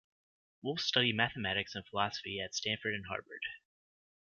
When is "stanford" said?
2.55-2.95